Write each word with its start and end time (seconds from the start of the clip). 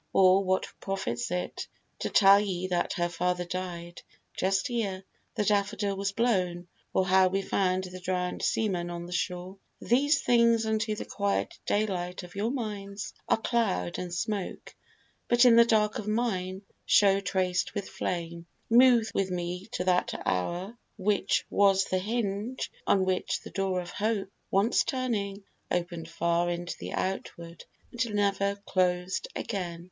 Or 0.13 0.43
what 0.43 0.65
profits 0.79 1.29
it 1.29 1.67
To 1.99 2.09
tell 2.09 2.39
ye 2.39 2.65
that 2.69 2.93
her 2.93 3.07
father 3.07 3.45
died, 3.45 4.01
just 4.35 4.71
ere 4.71 5.03
The 5.35 5.45
daffodil 5.45 5.95
was 5.95 6.11
blown; 6.11 6.67
or 6.91 7.05
how 7.05 7.27
we 7.27 7.43
found 7.43 7.83
The 7.83 7.99
drowned 7.99 8.41
seaman 8.41 8.89
on 8.89 9.05
the 9.05 9.11
shore? 9.11 9.57
These 9.79 10.21
things 10.23 10.65
Unto 10.65 10.95
the 10.95 11.05
quiet 11.05 11.59
daylight 11.67 12.23
of 12.23 12.33
your 12.33 12.49
minds 12.49 13.13
Are 13.29 13.37
cloud 13.39 13.99
and 13.99 14.11
smoke, 14.11 14.73
but 15.27 15.45
in 15.45 15.55
the 15.55 15.65
dark 15.65 15.99
of 15.99 16.07
mine 16.07 16.63
Show 16.87 17.19
traced 17.19 17.75
with 17.75 17.87
flame. 17.87 18.47
Move 18.71 19.11
with 19.13 19.29
me 19.29 19.67
to 19.73 19.83
that 19.83 20.19
hour, 20.25 20.75
Which 20.97 21.45
was 21.51 21.85
the 21.85 21.99
hinge 21.99 22.71
on 22.87 23.05
which 23.05 23.41
the 23.41 23.51
door 23.51 23.79
of 23.79 23.91
Hope, 23.91 24.31
Once 24.49 24.83
turning, 24.83 25.43
open'd 25.69 26.09
far 26.09 26.49
into 26.49 26.75
the 26.79 26.93
outward, 26.93 27.65
And 27.91 28.15
never 28.15 28.55
closed 28.65 29.27
again. 29.35 29.79